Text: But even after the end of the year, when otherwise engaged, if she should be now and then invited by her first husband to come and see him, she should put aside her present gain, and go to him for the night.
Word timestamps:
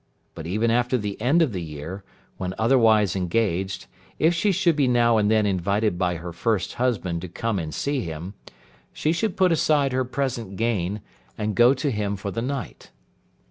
But 0.33 0.47
even 0.47 0.71
after 0.71 0.97
the 0.97 1.21
end 1.21 1.43
of 1.43 1.51
the 1.51 1.61
year, 1.61 2.03
when 2.37 2.55
otherwise 2.57 3.15
engaged, 3.15 3.85
if 4.17 4.33
she 4.33 4.51
should 4.51 4.75
be 4.75 4.87
now 4.87 5.17
and 5.17 5.29
then 5.29 5.45
invited 5.45 5.99
by 5.99 6.15
her 6.15 6.33
first 6.33 6.73
husband 6.73 7.21
to 7.21 7.27
come 7.29 7.59
and 7.59 7.71
see 7.71 8.01
him, 8.01 8.33
she 8.91 9.11
should 9.11 9.37
put 9.37 9.51
aside 9.51 9.91
her 9.93 10.03
present 10.03 10.55
gain, 10.55 11.01
and 11.37 11.53
go 11.53 11.75
to 11.75 11.91
him 11.91 12.15
for 12.15 12.31
the 12.31 12.41
night. 12.41 12.89